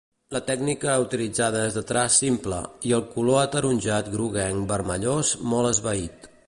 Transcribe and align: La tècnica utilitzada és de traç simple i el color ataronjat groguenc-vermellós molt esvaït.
La 0.35 0.39
tècnica 0.45 0.95
utilitzada 1.03 1.61
és 1.67 1.77
de 1.79 1.83
traç 1.91 2.17
simple 2.23 2.63
i 2.93 2.97
el 2.99 3.07
color 3.13 3.39
ataronjat 3.43 4.11
groguenc-vermellós 4.17 5.35
molt 5.53 5.75
esvaït. 5.77 6.33